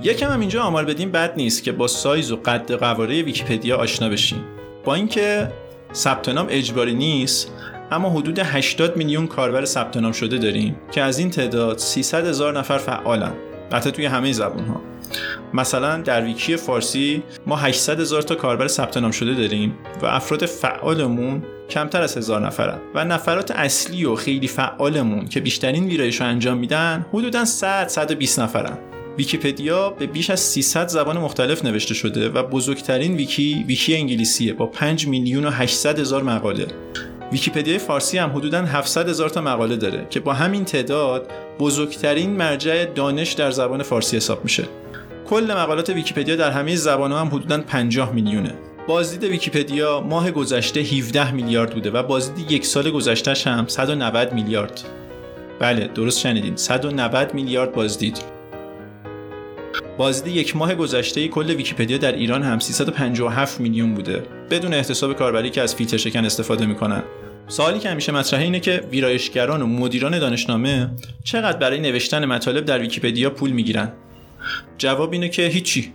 یکم 0.03 0.29
هم 0.31 0.39
اینجا 0.39 0.63
آمار 0.63 0.85
بدیم 0.85 1.11
بد 1.11 1.33
نیست 1.37 1.63
که 1.63 1.71
با 1.71 1.87
سایز 1.87 2.31
و 2.31 2.35
قد 2.35 2.71
قواره 2.71 3.21
ویکیپدیا 3.21 3.77
آشنا 3.77 4.09
بشیم. 4.09 4.43
با 4.85 4.95
اینکه 4.95 5.51
ثبت 5.93 6.29
نام 6.29 6.47
اجباری 6.49 6.93
نیست 6.93 7.51
اما 7.91 8.09
حدود 8.09 8.39
80 8.39 8.97
میلیون 8.97 9.27
کاربر 9.27 9.65
ثبت 9.65 9.97
نام 9.97 10.11
شده 10.11 10.37
داریم 10.37 10.75
که 10.91 11.01
از 11.01 11.19
این 11.19 11.29
تعداد 11.29 11.77
300 11.77 12.27
هزار 12.27 12.59
نفر 12.59 12.77
فعالن. 12.77 13.33
البته 13.71 13.91
توی 13.91 14.05
همه 14.05 14.31
زبون 14.31 14.65
ها 14.65 14.81
مثلا 15.53 15.97
در 15.97 16.21
ویکی 16.21 16.55
فارسی 16.57 17.23
ما 17.45 17.55
800 17.55 17.99
هزار 17.99 18.21
تا 18.21 18.35
کاربر 18.35 18.67
ثبت 18.67 18.97
نام 18.97 19.11
شده 19.11 19.33
داریم 19.33 19.75
و 20.01 20.05
افراد 20.05 20.45
فعالمون 20.45 21.43
کمتر 21.69 22.01
از 22.01 22.17
هزار 22.17 22.45
نفرن 22.45 22.77
و 22.95 23.05
نفرات 23.05 23.51
اصلی 23.51 24.05
و 24.05 24.15
خیلی 24.15 24.47
فعالمون 24.47 25.27
که 25.27 25.39
بیشترین 25.39 25.85
ویرایش 25.85 26.21
رو 26.21 26.27
انجام 26.27 26.57
میدن 26.57 27.05
حدودا 27.13 27.45
100 27.45 27.87
120 27.87 28.39
نفرن. 28.39 28.90
ویکیپدیا 29.17 29.89
به 29.89 30.05
بیش 30.05 30.29
از 30.29 30.39
300 30.39 30.87
زبان 30.87 31.17
مختلف 31.17 31.65
نوشته 31.65 31.93
شده 31.93 32.29
و 32.29 32.43
بزرگترین 32.43 33.15
ویکی 33.15 33.63
ویکی 33.67 33.95
انگلیسیه 33.95 34.53
با 34.53 34.65
5 34.65 35.07
میلیون 35.07 35.45
و 35.45 35.49
800 35.49 35.99
هزار 35.99 36.23
مقاله 36.23 36.67
ویکیپدیای 37.31 37.77
فارسی 37.77 38.17
هم 38.17 38.29
حدوداً 38.29 38.65
700 38.65 39.09
هزار 39.09 39.29
تا 39.29 39.41
مقاله 39.41 39.75
داره 39.75 40.07
که 40.09 40.19
با 40.19 40.33
همین 40.33 40.65
تعداد 40.65 41.29
بزرگترین 41.59 42.29
مرجع 42.29 42.85
دانش 42.85 43.33
در 43.33 43.51
زبان 43.51 43.83
فارسی 43.83 44.17
حساب 44.17 44.43
میشه. 44.43 44.63
کل 45.29 45.53
مقالات 45.57 45.89
ویکیپدیا 45.89 46.35
در 46.35 46.51
همه 46.51 46.75
زبان‌ها 46.75 47.19
هم 47.19 47.27
حدوداً 47.27 47.61
50 47.61 48.13
میلیونه. 48.13 48.53
بازدید 48.87 49.23
ویکیپدیا 49.23 50.01
ماه 50.01 50.31
گذشته 50.31 50.79
17 50.79 51.31
میلیارد 51.31 51.73
بوده 51.73 51.91
و 51.91 52.03
بازدید 52.03 52.51
یک 52.51 52.65
سال 52.65 52.91
گذشتهش 52.91 53.47
هم 53.47 53.67
190 53.67 54.33
میلیارد. 54.33 54.81
بله 55.59 55.87
درست 55.87 56.19
شنیدین 56.19 56.55
190 56.55 57.33
میلیارد 57.33 57.71
بازدید. 57.71 58.40
بازدید 60.01 60.35
یک 60.35 60.55
ماه 60.55 60.75
گذشته 60.75 61.27
کل 61.27 61.49
ویکیپدیا 61.49 61.97
در 61.97 62.11
ایران 62.11 62.43
هم 62.43 62.59
357 62.59 63.59
میلیون 63.59 63.93
بوده. 63.93 64.23
بدون 64.49 64.73
احتساب 64.73 65.13
کاربرایی 65.13 65.49
که 65.49 65.61
از 65.61 65.75
فیلتر 65.75 65.97
شکن 65.97 66.25
استفاده 66.25 66.65
می‌کنن. 66.65 67.03
سوالی 67.47 67.79
که 67.79 67.89
همیشه 67.89 68.11
مطرحه 68.11 68.43
اینه 68.43 68.59
که 68.59 68.83
ویرایشگران 68.91 69.61
و 69.61 69.65
مدیران 69.67 70.19
دانشنامه 70.19 70.89
چقدر 71.23 71.57
برای 71.57 71.79
نوشتن 71.79 72.25
مطالب 72.25 72.65
در 72.65 72.79
ویکیپدیا 72.79 73.29
پول 73.29 73.51
می‌گیرن؟ 73.51 73.91
جواب 74.77 75.13
اینه 75.13 75.29
که 75.29 75.47
هیچی. 75.47 75.93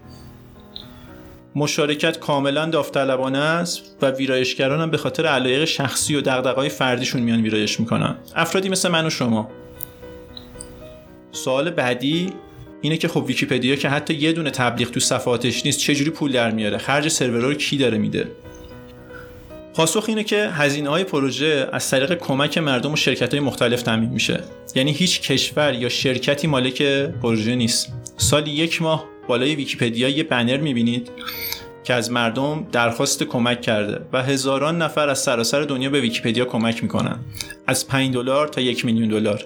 مشارکت 1.55 2.19
کاملا 2.19 2.67
داوطلبانه 2.67 3.39
است 3.39 3.97
و 4.03 4.11
ویرایشگران 4.11 4.81
هم 4.81 4.91
به 4.91 4.97
خاطر 4.97 5.27
علایق 5.27 5.65
شخصی 5.65 6.15
و 6.15 6.21
دغدغه‌های 6.21 6.69
فردیشون 6.69 7.23
میان 7.23 7.43
ویرایش 7.43 7.81
می‌کنن. 7.81 8.17
افرادی 8.35 8.69
مثل 8.69 8.89
من 8.89 9.07
و 9.07 9.11
شما. 9.11 9.51
سوال 11.33 11.71
بعدی 11.71 12.33
اینه 12.87 12.97
که 12.97 13.09
خب 13.09 13.25
ویکیپدیا 13.27 13.77
که 13.77 13.89
حتی 13.89 14.15
یه 14.15 14.33
دونه 14.33 14.51
تبلیغ 14.51 14.91
تو 14.91 15.01
صفحاتش 15.01 15.67
نیست 15.67 15.79
چجوری 15.79 16.11
پول 16.11 16.33
در 16.33 16.51
میاره؟ 16.51 16.79
خرج 16.79 17.09
سرورها 17.09 17.49
رو 17.49 17.55
کی 17.55 17.77
داره 17.77 17.99
میده؟ 17.99 18.29
پاسخ 19.75 20.05
اینه 20.09 20.25
که 20.25 20.49
هزینه 20.53 20.89
های 20.89 21.05
پروژه 21.05 21.69
از 21.73 21.91
طریق 21.91 22.15
کمک 22.19 22.59
مردم 22.59 22.93
و 22.93 22.97
شرکت 22.97 23.35
های 23.35 23.41
مختلف 23.41 23.83
تامین 23.83 24.11
میشه. 24.11 24.41
یعنی 24.75 24.93
هیچ 24.93 25.21
کشور 25.21 25.75
یا 25.75 25.89
شرکتی 25.89 26.47
مالک 26.47 26.83
پروژه 27.23 27.55
نیست. 27.55 27.93
سالی 28.17 28.51
یک 28.51 28.83
ماه 28.83 29.05
بالای 29.29 29.55
ویکیپدیا 29.55 30.09
یه 30.09 30.23
بنر 30.23 30.57
می‌بینید 30.57 31.11
که 31.85 31.95
از 31.95 32.11
مردم 32.11 32.67
درخواست 32.73 33.23
کمک 33.23 33.61
کرده 33.61 34.01
و 34.13 34.23
هزاران 34.23 34.83
نفر 34.83 35.09
از 35.09 35.19
سراسر 35.19 35.63
دنیا 35.63 35.91
به 35.91 36.01
ویکیپدیا 36.01 36.45
کمک 36.45 36.83
می‌کنن. 36.83 37.19
از 37.67 37.89
5 37.89 38.15
دلار 38.15 38.49
تا 38.49 38.61
یک 38.61 38.85
میلیون 38.85 39.09
دلار. 39.09 39.45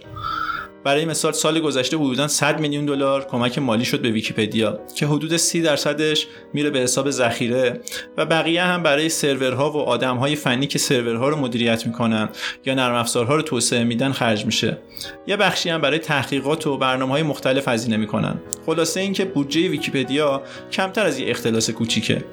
برای 0.84 1.04
مثال 1.04 1.32
سال 1.32 1.60
گذشته 1.60 1.96
حدودا 1.96 2.28
100 2.28 2.60
میلیون 2.60 2.86
دلار 2.86 3.24
کمک 3.24 3.58
مالی 3.58 3.84
شد 3.84 4.02
به 4.02 4.10
ویکیپدیا 4.10 4.80
که 4.94 5.06
حدود 5.06 5.36
30 5.36 5.62
درصدش 5.62 6.26
میره 6.52 6.70
به 6.70 6.78
حساب 6.78 7.10
ذخیره 7.10 7.80
و 8.16 8.26
بقیه 8.26 8.62
هم 8.62 8.82
برای 8.82 9.08
سرورها 9.08 9.70
و 9.70 9.76
آدمهای 9.76 10.36
فنی 10.36 10.66
که 10.66 10.78
سرورها 10.78 11.28
رو 11.28 11.36
مدیریت 11.36 11.86
می‌کنن 11.86 12.28
یا 12.66 12.74
نرم 12.74 12.94
افزارها 12.94 13.36
رو 13.36 13.42
توسعه 13.42 13.84
میدن 13.84 14.12
خرج 14.12 14.46
میشه. 14.46 14.78
یه 15.26 15.36
بخشی 15.36 15.70
هم 15.70 15.80
برای 15.80 15.98
تحقیقات 15.98 16.66
و 16.66 16.78
برنامه 16.78 17.12
های 17.12 17.22
مختلف 17.22 17.68
هزینه 17.68 17.96
می‌کنن. 17.96 18.40
خلاصه 18.66 19.00
اینکه 19.00 19.24
بودجه 19.24 19.68
ویکیپدیا 19.68 20.42
کمتر 20.72 21.06
از 21.06 21.18
یه 21.18 21.30
اختلاس 21.30 21.70
کوچیکه. 21.70 22.24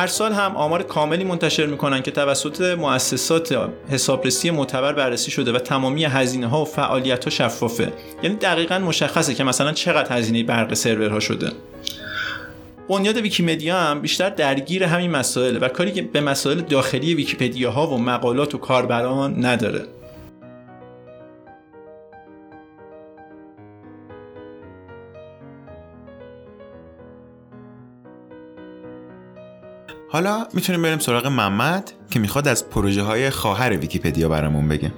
هر 0.00 0.06
سال 0.06 0.32
هم 0.32 0.56
آمار 0.56 0.82
کاملی 0.82 1.24
منتشر 1.24 1.66
می‌کنن 1.66 2.02
که 2.02 2.10
توسط 2.10 2.60
مؤسسات 2.60 3.70
حسابرسی 3.90 4.50
معتبر 4.50 4.92
بررسی 4.92 5.30
شده 5.30 5.52
و 5.52 5.58
تمامی 5.58 6.04
هزینه 6.04 6.46
ها 6.46 6.62
و 6.62 6.64
فعالیت 6.64 7.24
ها 7.24 7.30
شفافه. 7.30 7.92
یعنی 8.22 8.36
دقیقا 8.36 8.78
مشخصه 8.78 9.34
که 9.34 9.44
مثلا 9.44 9.72
چقدر 9.72 10.18
هزینه 10.18 10.42
برق 10.42 10.74
سرورها 10.74 11.20
شده. 11.20 11.52
بنیاد 12.88 13.16
ویکیمدیا 13.16 13.76
هم 13.76 14.00
بیشتر 14.00 14.30
درگیر 14.30 14.84
همین 14.84 15.10
مسائل 15.10 15.58
و 15.60 15.68
کاری 15.68 15.92
که 15.92 16.02
به 16.02 16.20
مسائل 16.20 16.60
داخلی 16.60 17.14
ویکیپدیا 17.14 17.70
ها 17.70 17.86
و 17.86 17.98
مقالات 17.98 18.54
و 18.54 18.58
کاربران 18.58 19.44
نداره. 19.44 19.82
حالا 30.12 30.46
می‌تونیم 30.52 30.82
بریم 30.82 30.98
سراغ 30.98 31.26
محمد 31.26 31.92
که 32.10 32.20
می‌خواد 32.20 32.48
از 32.48 32.70
پروژه 32.70 33.02
های 33.02 33.30
خواهر 33.30 33.76
ویکیپدیا 33.76 34.28
برامون 34.28 34.68
بگه. 34.68 34.92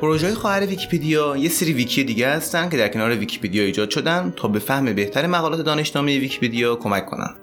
پروژه 0.00 0.26
های 0.26 0.34
خواهر 0.34 0.66
ویکیپدیا 0.66 1.36
یه 1.36 1.48
سری 1.48 1.72
ویکی 1.72 2.04
دیگه 2.04 2.28
هستن 2.28 2.68
که 2.68 2.76
در 2.76 2.88
کنار 2.88 3.10
ویکیپدیا 3.10 3.62
ایجاد 3.62 3.90
شدن 3.90 4.32
تا 4.36 4.48
به 4.48 4.58
فهم 4.58 4.92
بهتر 4.92 5.26
مقالات 5.26 5.60
دانشنامه 5.60 6.18
ویکیپدیا 6.18 6.76
کمک 6.76 7.06
کنن. 7.06 7.34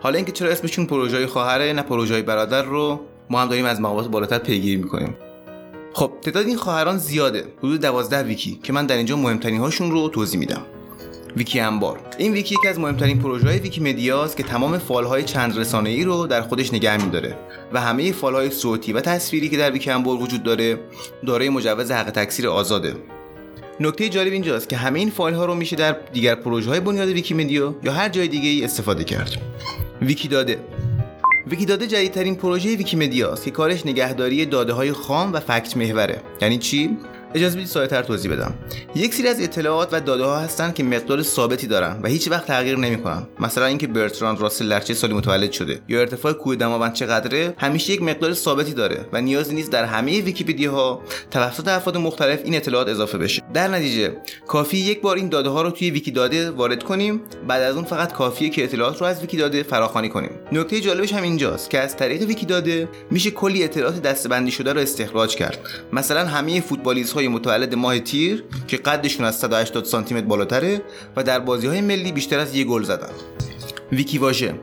حالا 0.00 0.16
اینکه 0.16 0.32
چرا 0.32 0.50
اسمشون 0.50 0.86
پروژه 0.86 1.16
های 1.16 1.26
خواهره 1.26 1.72
نه 1.72 1.82
پروژه 1.82 2.14
های 2.14 2.22
برادر 2.22 2.62
رو 2.62 3.00
ما 3.30 3.42
هم 3.42 3.48
داریم 3.48 3.64
از 3.64 3.80
مقامات 3.80 4.08
بالاتر 4.08 4.38
پیگیری 4.38 4.76
می‌کنیم. 4.76 5.16
خب 5.92 6.12
تعداد 6.22 6.46
این 6.46 6.56
خواهران 6.56 6.98
زیاده. 6.98 7.44
حدود 7.58 7.80
12 7.80 8.22
ویکی 8.22 8.60
که 8.62 8.72
من 8.72 8.86
در 8.86 8.96
اینجا 8.96 9.16
مهمترین 9.16 9.60
هاشون 9.60 9.90
رو 9.90 10.08
توضیح 10.08 10.40
میدم. 10.40 10.62
ویکی 11.36 11.60
انبار. 11.60 12.00
این 12.18 12.32
ویکی 12.32 12.54
یکی 12.54 12.68
از 12.68 12.78
مهمترین 12.78 13.18
پروژه 13.18 13.46
های 13.46 13.58
ویکی 13.58 13.80
مدیاست 13.80 14.36
که 14.36 14.42
تمام 14.42 14.78
فایل 14.78 15.04
های 15.04 15.24
چند 15.24 15.58
رسانه 15.58 15.90
ای 15.90 16.04
رو 16.04 16.26
در 16.26 16.42
خودش 16.42 16.74
نگه 16.74 17.04
میداره 17.04 17.36
و 17.72 17.80
همه 17.80 18.12
فایل 18.12 18.34
های 18.34 18.50
صوتی 18.50 18.92
و 18.92 19.00
تصویری 19.00 19.48
که 19.48 19.56
در 19.56 19.70
ویکی 19.70 19.90
انبار 19.90 20.16
وجود 20.16 20.42
داره 20.42 20.80
دارای 21.26 21.48
مجوز 21.48 21.90
حق 21.90 22.10
تکثیر 22.10 22.48
آزاده. 22.48 22.94
نکته 23.80 24.08
جالب 24.08 24.32
اینجاست 24.32 24.68
که 24.68 24.76
همه 24.76 24.98
این 24.98 25.10
فایل 25.10 25.34
ها 25.34 25.44
رو 25.44 25.54
میشه 25.54 25.76
در 25.76 25.96
دیگر 26.12 26.34
پروژه 26.34 26.70
های 26.70 26.80
بنیاد 26.80 27.08
ویکی 27.08 27.34
مدیا 27.34 27.74
یا 27.82 27.92
هر 27.92 28.08
جای 28.08 28.28
دیگه 28.28 28.48
ای 28.48 28.64
استفاده 28.64 29.04
کرد. 29.04 29.36
ویکی 30.02 30.28
داده. 30.28 30.58
ویکیداده 31.50 31.86
جدیدترین 31.86 32.34
پروژه 32.34 32.76
ویکیمدیا 32.76 33.32
است 33.32 33.44
که 33.44 33.50
کارش 33.50 33.86
نگهداری 33.86 34.46
داده 34.46 34.72
های 34.72 34.92
خام 34.92 35.32
و 35.32 35.40
fact 35.40 35.76
محوره. 35.76 36.22
یعنی 36.42 36.58
چی؟ 36.58 36.96
اجازه 37.34 37.56
بدید 37.56 37.68
ساده‌تر 37.68 38.02
توضیح 38.02 38.32
بدم. 38.32 38.54
یک 38.94 39.14
سری 39.14 39.28
از 39.28 39.40
اطلاعات 39.40 39.88
و 39.92 40.00
داده 40.00 40.24
ها 40.24 40.38
هستن 40.38 40.72
که 40.72 40.82
مقدار 40.82 41.22
ثابتی 41.22 41.66
دارن 41.66 42.00
و 42.02 42.08
هیچ 42.08 42.30
وقت 42.30 42.46
تغییر 42.46 42.78
نمی‌کنن. 42.78 43.26
مثلا 43.40 43.66
اینکه 43.66 43.86
برتراند 43.86 44.40
راسل 44.40 44.68
در 44.68 44.80
چه 44.80 44.94
سالی 44.94 45.14
متولد 45.14 45.52
شده 45.52 45.80
یا 45.88 46.00
ارتفاع 46.00 46.32
کوه 46.32 46.56
دماوند 46.56 46.92
چقدره 46.92 47.54
همیشه 47.58 47.92
یک 47.92 48.02
مقدار 48.02 48.34
ثابتی 48.34 48.72
داره 48.72 49.06
و 49.12 49.20
نیازی 49.20 49.54
نیست 49.54 49.72
در 49.72 49.84
همه 49.84 50.20
ویکیپدیا 50.20 50.72
ها 50.72 51.02
توسط 51.30 51.68
افراد 51.68 51.96
مختلف 51.96 52.40
این 52.44 52.54
اطلاعات 52.54 52.88
اضافه 52.88 53.18
بشه. 53.18 53.42
در 53.54 53.68
نتیجه 53.68 54.16
کافیه 54.46 54.76
یک 54.76 55.00
بار 55.00 55.16
این 55.16 55.28
داده 55.28 55.48
ها 55.48 55.62
رو 55.62 55.70
توی 55.70 55.90
ویکی 55.90 56.10
داده 56.10 56.50
وارد 56.50 56.82
کنیم 56.82 57.20
بعد 57.48 57.62
از 57.62 57.74
اون 57.74 57.84
فقط 57.84 58.12
کافیه 58.12 58.48
که 58.48 58.64
اطلاعات 58.64 59.00
رو 59.00 59.06
از 59.06 59.20
ویکی 59.20 59.36
داده 59.36 59.62
فراخوانی 59.62 60.08
کنیم. 60.08 60.30
نکته 60.52 60.80
جالبش 60.80 61.12
هم 61.12 61.22
اینجاست 61.22 61.70
که 61.70 61.78
از 61.80 61.96
طریق 61.96 62.22
ویکی 62.22 62.46
داده 62.46 62.88
میشه 63.10 63.30
کلی 63.30 63.64
اطلاعات 63.64 64.02
دسته‌بندی 64.02 64.50
شده 64.50 64.72
رو 64.72 64.80
استخراج 64.80 65.36
کرد. 65.36 65.58
مثلا 65.92 66.26
همه 66.26 66.60
فوتبالیست 66.60 67.17
های 67.18 67.28
متولد 67.28 67.74
ماه 67.74 67.98
تیر 67.98 68.44
که 68.66 68.76
قدشون 68.76 69.26
از 69.26 69.38
180 69.38 69.84
سانتی 69.84 70.14
متر 70.14 70.26
بالاتره 70.26 70.82
و 71.16 71.22
در 71.22 71.40
بازی 71.40 71.66
های 71.66 71.80
ملی 71.80 72.12
بیشتر 72.12 72.38
از 72.38 72.54
یک 72.54 72.66
گل 72.66 72.82
زدن. 72.82 73.10
ویکی 73.92 74.18
واژه. 74.18 74.54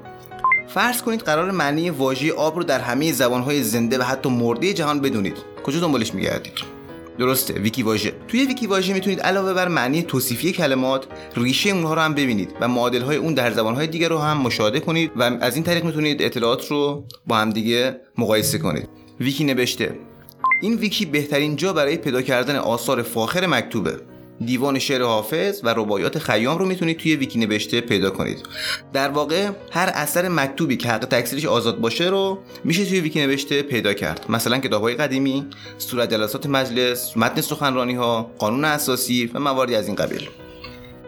فرض 0.68 1.02
کنید 1.02 1.22
قرار 1.22 1.52
معنی 1.52 1.90
واژه 1.90 2.34
آب 2.34 2.56
رو 2.56 2.64
در 2.64 2.80
همه 2.80 3.12
زبانهای 3.12 3.64
زنده 3.64 3.98
و 3.98 4.02
حتی 4.04 4.30
مرده 4.30 4.74
جهان 4.74 5.00
بدونید. 5.02 5.38
کجا 5.64 5.80
دنبالش 5.80 6.14
میگردید؟ 6.14 6.54
درسته 7.20 7.54
ویکی 7.54 7.84
واژه. 7.84 8.14
توی 8.28 8.46
ویکی 8.46 8.68
واژه 8.68 8.94
می‌تونید 8.94 9.20
علاوه 9.20 9.54
بر 9.54 9.68
معنی 9.68 10.04
توصیفی 10.04 10.52
کلمات 10.52 11.06
ریشه 11.36 11.70
اونها 11.70 11.94
رو 11.94 12.02
هم 12.02 12.14
ببینید 12.14 12.56
و 12.62 12.68
معادل 12.68 13.02
های 13.02 13.18
اون 13.18 13.34
در 13.34 13.52
زبان 13.52 13.76
های 13.76 13.88
دیگر 13.88 14.10
رو 14.10 14.18
هم 14.18 14.38
مشاهده 14.38 14.80
کنید 14.80 15.12
و 15.16 15.24
از 15.24 15.56
این 15.56 15.64
طریق 15.64 15.84
می‌تونید 15.84 16.22
اطلاعات 16.22 16.68
رو 16.68 17.06
با 17.28 17.38
هم 17.38 17.50
دیگه 17.50 17.98
مقایسه 18.18 18.58
کنید. 18.58 18.90
ویکی 19.20 19.44
نوشته. 19.44 20.00
این 20.66 20.76
ویکی 20.76 21.06
بهترین 21.06 21.56
جا 21.56 21.74
برای 21.74 21.98
پیدا 21.98 22.22
کردن 22.22 22.56
آثار 22.56 23.02
فاخر 23.02 23.46
مکتوبه. 23.46 24.00
دیوان 24.46 24.80
شعر 24.80 25.02
حافظ 25.02 25.62
و 25.64 25.70
رباعیات 25.70 26.20
خیام 26.20 26.58
رو 26.58 26.66
می‌تونید 26.66 26.98
توی 26.98 27.16
ویکی 27.16 27.40
نوشته 27.40 27.82
پیدا 27.82 28.10
کنید. 28.10 28.38
در 28.94 29.10
واقع 29.10 29.50
هر 29.72 29.92
اثر 29.94 30.30
مکتوبی 30.30 30.78
که 30.78 30.90
حق 30.90 31.06
تکثیرش 31.06 31.46
آزاد 31.46 31.82
باشه 31.82 32.06
رو 32.06 32.40
میشه 32.64 32.86
توی 32.86 33.00
ویکی 33.00 33.20
نوشته 33.20 33.62
پیدا 33.62 33.94
کرد. 33.94 34.26
مثلا 34.30 34.58
کتابهای 34.58 34.96
قدیمی 34.96 35.48
صورت 35.78 36.12
جلسات 36.12 36.46
مجلس 36.46 37.18
متن 37.18 37.42
سخنرانی 37.42 37.94
ها 37.94 38.32
قانون 38.38 38.66
اساسی 38.66 39.32
و 39.34 39.40
مواردی 39.40 39.76
از 39.76 39.88
این 39.88 39.96
قبیل. 39.96 40.30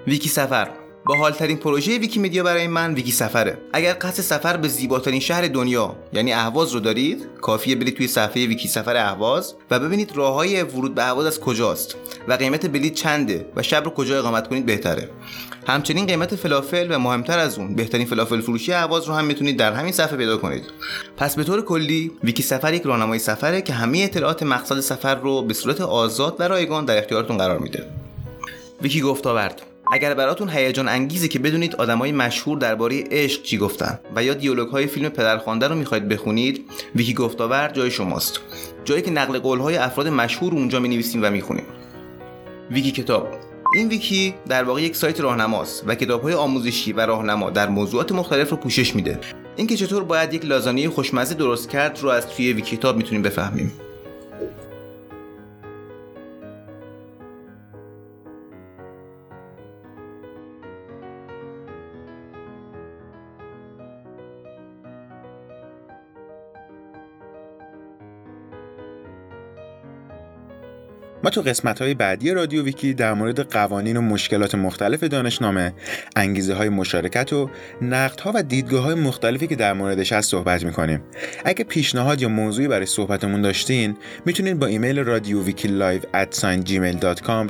ویکی 0.08 0.30
سفر. 0.30 0.70
باحالترین 1.16 1.58
پروژه 1.58 1.98
ویکیمدیا 1.98 2.44
برای 2.44 2.68
من 2.68 2.94
ویکی 2.94 3.12
سفره. 3.12 3.58
اگر 3.74 3.98
قصد 4.02 4.22
سفر 4.22 4.58
به 4.58 4.68
زیباترین 4.68 5.20
شهر 5.20 5.48
دنیا 5.48 5.96
یعنی 6.14 6.34
اهواز 6.34 6.72
رو 6.72 6.80
دارید 6.80 7.28
کافیه 7.42 7.76
برید 7.76 7.98
توی 7.98 8.08
صفحه 8.08 8.48
ویکی 8.48 8.68
سفر 8.68 8.96
اهواز 8.96 9.56
و 9.72 9.80
ببینید 9.80 10.16
راههای 10.16 10.64
ورود 10.64 10.96
به 10.96 11.04
اهواز 11.04 11.26
از 11.26 11.40
کجاست 11.40 11.96
و 12.28 12.34
قیمت 12.34 12.66
بلیط 12.66 12.94
چنده 12.94 13.46
و 13.56 13.64
شب 13.64 13.84
رو 13.84 13.92
کجا 13.92 14.20
اقامت 14.20 14.48
کنید 14.48 14.66
بهتره. 14.66 15.10
همچنین 15.68 16.06
قیمت 16.06 16.36
فلافل 16.36 16.88
و 16.90 17.00
مهمتر 17.00 17.40
از 17.40 17.58
اون 17.58 17.76
بهترین 17.76 18.06
فلافل 18.06 18.42
فروشی 18.42 18.74
اهواز 18.74 19.06
رو 19.06 19.14
هم 19.14 19.26
می‌تونید 19.26 19.58
در 19.58 19.74
همین 19.74 19.92
صفحه 19.92 20.18
پیدا 20.18 20.38
کنید. 20.38 20.64
پس 21.18 21.36
به 21.36 21.44
طور 21.44 21.62
کلی 21.62 22.12
ویکی 22.24 22.44
سفر 22.44 22.74
یک 22.74 22.84
راهنمای 22.84 23.20
سفره 23.20 23.62
که 23.62 23.74
همه 23.74 23.98
اطلاعات 23.98 24.44
مقصد 24.44 24.80
سفر 24.80 25.16
رو 25.16 25.42
به 25.42 25.54
صورت 25.54 25.82
آزاد 25.82 26.36
و 26.40 26.44
رایگان 26.44 26.86
در 26.86 26.98
اختیارتون 26.98 27.38
قرار 27.38 27.60
میده. 27.60 27.86
ویکی 28.82 29.02
گفتاورد 29.02 29.62
اگر 29.92 30.14
براتون 30.14 30.50
هیجان 30.50 30.88
انگیزه 30.88 31.28
که 31.28 31.40
بدونید 31.40 31.76
آدمای 31.76 32.12
مشهور 32.12 32.58
درباره 32.58 33.04
عشق 33.12 33.44
چی 33.44 33.58
گفتن 33.58 34.00
و 34.16 34.24
یا 34.24 34.34
دیالوگ 34.34 34.68
های 34.68 34.88
فیلم 34.88 35.10
پدرخوانده 35.10 35.68
رو 35.68 35.76
می‌خواید 35.76 36.08
بخونید 36.08 36.66
ویکی 36.96 37.14
گفتاور 37.14 37.68
جای 37.74 37.92
شماست. 37.92 38.40
جایی 38.86 39.02
که 39.02 39.12
نقل 39.12 39.40
قول 39.40 39.60
های 39.60 39.78
افراد 39.78 40.08
مشهور 40.08 40.54
اونجا 40.54 40.80
می 40.80 40.90
نویسیم 40.90 41.24
و 41.24 41.30
می‌خونیم. 41.30 41.66
ویکی 42.72 42.92
کتاب. 42.92 43.28
این 43.76 43.88
ویکی 43.88 44.34
در 44.50 44.64
واقع 44.64 44.82
یک 44.82 44.96
سایت 44.96 45.22
راهنماست 45.22 45.84
و 45.88 45.96
کتاب 45.96 46.22
های 46.22 46.34
آموزشی 46.34 46.94
و 46.94 47.06
راهنما 47.06 47.50
در 47.50 47.70
موضوعات 47.70 48.12
مختلف 48.12 48.50
رو 48.50 48.58
پوشش 48.58 48.96
میده. 48.96 49.20
اینکه 49.56 49.76
چطور 49.76 50.04
باید 50.04 50.34
یک 50.34 50.46
لازانیه 50.46 50.90
خوشمزه 50.90 51.36
درست 51.36 51.70
کرد 51.70 52.00
رو 52.02 52.10
از 52.10 52.28
توی 52.28 52.54
ویکی 52.54 52.78
کتاب 52.78 52.98
می‌تونیم 52.98 53.22
بفهمیم. 53.22 53.72
ما 71.24 71.30
تو 71.30 71.42
قسمت 71.42 71.82
های 71.82 71.94
بعدی 71.94 72.32
رادیو 72.32 72.64
ویکی 72.64 72.94
در 72.94 73.14
مورد 73.14 73.40
قوانین 73.40 73.98
و 73.98 74.02
مشکلات 74.02 74.56
مختلف 74.56 75.04
دانشنامه، 75.04 75.74
انگیزه 76.16 76.54
های 76.54 76.70
مشارکت 76.70 77.34
و 77.34 77.50
نقد 77.82 78.20
ها 78.20 78.32
و 78.36 78.44
دیدگاه 78.44 78.84
های 78.84 78.96
مختلفی 78.96 79.48
که 79.48 79.56
در 79.56 79.74
موردش 79.74 80.14
هست 80.14 80.32
صحبت 80.32 80.64
می‌کنیم. 80.64 81.04
اگه 81.46 81.64
پیشنهاد 81.64 82.22
یا 82.22 82.30
موضوعی 82.30 82.68
برای 82.68 82.86
صحبتمون 82.86 83.42
داشتین، 83.42 83.98
می‌تونید 84.26 84.60
با 84.60 84.66
ایمیل 84.66 85.00
رادیو 85.00 85.44
ویکی 85.44 85.68
لایو 85.68 86.02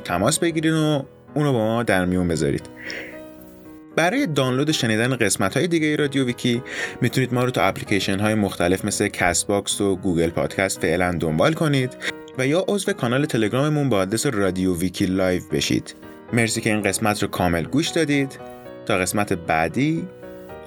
تماس 0.03 0.39
بگیرین 0.39 0.73
و 0.73 1.03
اونو 1.33 1.53
با 1.53 1.65
ما 1.65 1.83
در 1.83 2.05
میون 2.05 2.27
بذارید. 2.27 2.69
برای 3.95 4.27
دانلود 4.27 4.71
شنیدن 4.71 5.15
قسمت 5.15 5.57
های 5.57 5.67
دیگه 5.67 5.95
رادیو 5.95 6.25
ویکی 6.25 6.63
می‌تونید 7.01 7.33
ما 7.33 7.43
رو 7.43 7.51
تو 7.51 7.61
اپلیکیشن 7.63 8.19
های 8.19 8.35
مختلف 8.35 8.85
مثل 8.85 9.07
کست 9.07 9.47
باکس 9.47 9.81
و 9.81 9.95
گوگل 9.95 10.29
پادکست 10.29 10.81
فعلا 10.81 11.11
دنبال 11.11 11.53
کنید 11.53 12.16
و 12.37 12.47
یا 12.47 12.65
عضو 12.67 12.93
کانال 12.93 13.25
تلگراممون 13.25 13.89
با 13.89 13.97
آدرس 13.97 14.25
رادیو 14.25 14.77
ویکی 14.77 15.05
لایو 15.05 15.41
بشید. 15.51 15.95
مرسی 16.33 16.61
که 16.61 16.69
این 16.69 16.81
قسمت 16.81 17.23
رو 17.23 17.27
کامل 17.29 17.63
گوش 17.63 17.89
دادید. 17.89 18.39
تا 18.85 18.97
قسمت 18.97 19.33
بعدی 19.33 20.07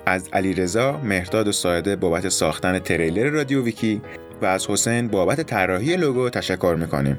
از 0.06 0.28
علی 0.32 0.54
رضا، 0.54 0.92
مهرداد 0.92 1.48
و 1.48 1.52
ساعده 1.52 1.96
بابت 1.96 2.28
ساختن 2.28 2.78
تریلر 2.78 3.30
رادیو 3.30 3.62
ویکی 3.62 4.00
و 4.42 4.46
از 4.46 4.66
حسین 4.66 5.08
بابت 5.08 5.42
طراحی 5.42 5.96
لوگو 5.96 6.30
تشکر 6.30 6.76
می‌کنیم. 6.78 7.18